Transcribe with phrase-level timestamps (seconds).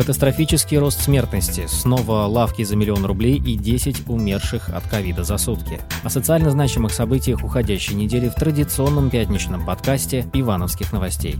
[0.00, 5.78] Катастрофический рост смертности, снова лавки за миллион рублей и 10 умерших от ковида за сутки.
[6.02, 11.36] О социально значимых событиях уходящей недели в традиционном пятничном подкасте «Ивановских новостей».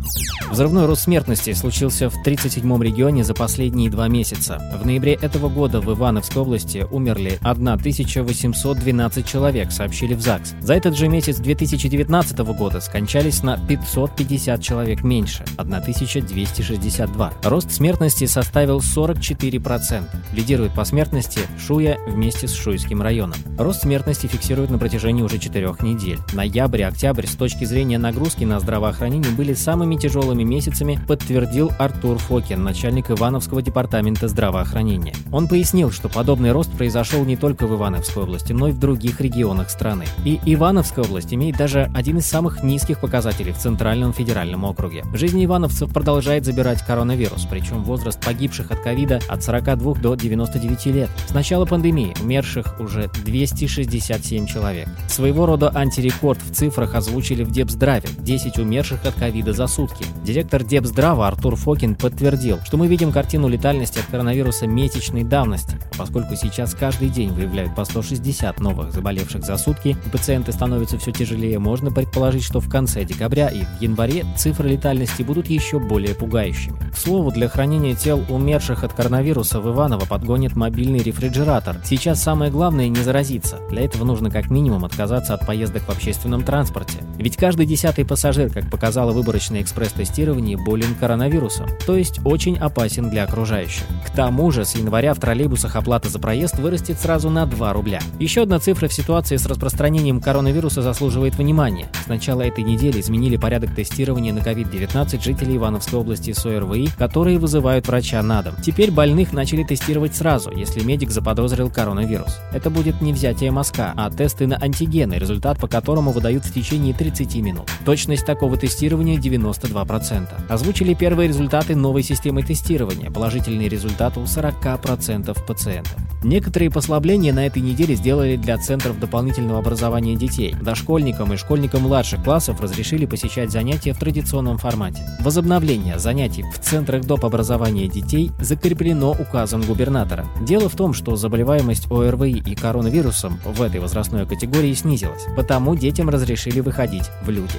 [0.51, 4.61] Взрывной рост смертности случился в 37-м регионе за последние два месяца.
[4.79, 10.57] В ноябре этого года в Ивановской области умерли 1812 человек, сообщили в ЗАГС.
[10.61, 17.33] За этот же месяц 2019 года скончались на 550 человек меньше– 1262.
[17.45, 20.03] Рост смертности со составил 44%.
[20.33, 23.37] Лидирует по смертности Шуя вместе с Шуйским районом.
[23.57, 26.19] Рост смертности фиксируют на протяжении уже четырех недель.
[26.33, 32.19] Ноябрь и октябрь с точки зрения нагрузки на здравоохранение были самыми тяжелыми месяцами, подтвердил Артур
[32.19, 35.15] Фокин, начальник Ивановского департамента здравоохранения.
[35.31, 39.21] Он пояснил, что подобный рост произошел не только в Ивановской области, но и в других
[39.21, 40.07] регионах страны.
[40.25, 45.05] И Ивановская область имеет даже один из самых низких показателей в Центральном федеральном округе.
[45.15, 50.87] Жизнь ивановцев продолжает забирать коронавирус, причем возраст погибших погибших от ковида от 42 до 99
[50.87, 51.11] лет.
[51.29, 54.89] С начала пандемии умерших уже 267 человек.
[55.09, 60.07] Своего рода антирекорд в цифрах озвучили в Депздраве– 10 умерших от ковида за сутки.
[60.25, 66.35] Директор Депздрава Артур Фокин подтвердил, что мы видим картину летальности от коронавируса месячной давности, поскольку
[66.35, 71.59] сейчас каждый день выявляют по 160 новых заболевших за сутки, и пациенты становятся все тяжелее,
[71.59, 76.91] можно предположить, что в конце декабря и в январе цифры летальности будут еще более пугающими.
[76.91, 81.77] К слову, для хранения тел умерших от коронавируса в Иваново подгонит мобильный рефрижератор.
[81.85, 83.59] Сейчас самое главное не заразиться.
[83.71, 86.99] Для этого нужно как минимум отказаться от поездок в общественном транспорте.
[87.17, 93.25] Ведь каждый десятый пассажир, как показало выборочное экспресс-тестирование, болен коронавирусом, то есть очень опасен для
[93.25, 93.85] окружающих.
[94.07, 98.01] К тому же с января в троллейбусах оплата за проезд вырастет сразу на 2 рубля.
[98.19, 101.89] Еще одна цифра в ситуации с распространением коронавируса заслуживает внимания.
[102.05, 107.39] С начала этой недели изменили порядок тестирования на COVID-19 жителей Ивановской области с ОРВИ, которые
[107.39, 108.55] вызывают врача на дом.
[108.63, 112.39] Теперь больных начали тестировать сразу, если медик заподозрил коронавирус.
[112.53, 116.95] Это будет не взятие мазка, а тесты на антигены, результат по которому выдают в течение
[116.95, 117.71] 30 минут.
[117.85, 120.29] Точность такого тестирования 92%.
[120.49, 123.11] Озвучили первые результаты новой системы тестирования.
[123.11, 125.97] Положительный результат у 40% пациентов.
[126.23, 130.55] Некоторые послабления на этой неделе сделали для центров дополнительного образования детей.
[130.61, 135.03] Дошкольникам и школьникам младших классов разрешили посещать занятия в традиционном формате.
[135.21, 137.25] Возобновление занятий в центрах доп.
[137.25, 140.27] образования детей детей закреплено указом губернатора.
[140.41, 146.09] Дело в том, что заболеваемость ОРВИ и коронавирусом в этой возрастной категории снизилась, потому детям
[146.09, 147.55] разрешили выходить в люди.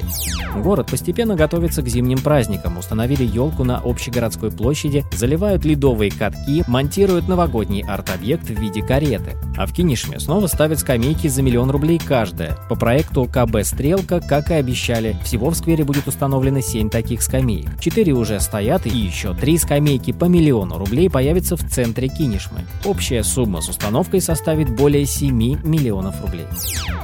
[0.58, 7.28] Город постепенно готовится к зимним праздникам, установили елку на общегородской площади, заливают ледовые катки, монтируют
[7.28, 9.32] новогодний арт-объект в виде кареты.
[9.62, 12.58] А в Кинешме снова ставят скамейки за миллион рублей каждая.
[12.68, 17.80] По проекту КБ «Стрелка», как и обещали, всего в сквере будет установлено 7 таких скамеек.
[17.80, 22.62] 4 уже стоят и еще 3 скамейки по миллиону рублей появится в центре Кинешмы.
[22.86, 25.32] Общая сумма с установкой составит более 7
[25.64, 26.48] миллионов рублей.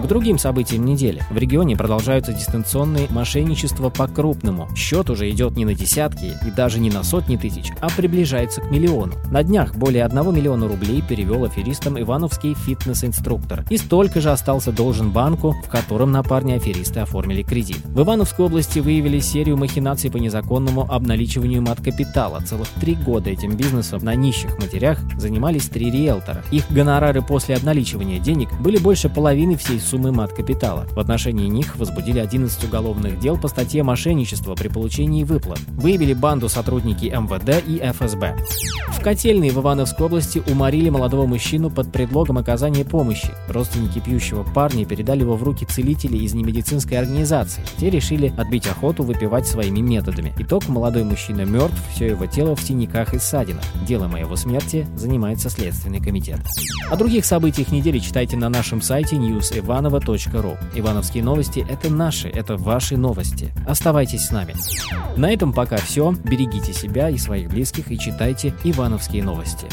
[0.02, 1.22] К другим событиям недели.
[1.30, 4.68] В регионе продолжаются дистанционные мошенничества по-крупному.
[4.76, 8.72] Счет уже идет не на десятки и даже не на сотни тысяч, а приближается к
[8.72, 9.14] миллиону.
[9.30, 13.66] На днях более 1 миллиона рублей перевел аферистам ивановский фитнес-инструктор.
[13.70, 17.80] И столько же остался должен банку, в котором на парня аферисты оформили кредит.
[17.86, 22.42] В Ивановской области выявили серию махинаций по незаконному обналичиванию мат-капитала.
[22.42, 26.44] Целых три года этим бизнесом на нищих матерях занимались три риэлтора.
[26.52, 30.86] Их гонорары после обналичивания денег были больше половины всей суммы мат-капитала.
[30.92, 35.60] В отношении них возбудили 11 уголовных дел по статье мошенничества при получении выплат.
[35.70, 38.36] Выявили банду сотрудники МВД и ФСБ.
[38.90, 43.30] В котельной в Ивановской области уморили молодого мужчину под предлогом оказания помощи.
[43.48, 47.64] Родственники пьющего парня передали его в руки целителей из немедицинской организации.
[47.78, 50.34] Те решили отбить охоту выпивать своими методами.
[50.40, 53.64] Итог– молодой мужчина мертв, все его тело в синяках и ссадинах.
[53.88, 56.40] Делом о его смерти занимается Следственный комитет.
[56.90, 60.58] О других событиях недели читайте на нашем сайте newsivanova.ru.
[60.74, 63.54] Ивановские новости– это наши, это ваши новости.
[63.68, 64.56] Оставайтесь с нами.
[65.16, 66.12] На этом пока все.
[66.24, 69.68] Берегите себя и своих близких и читайте Ивановские новости.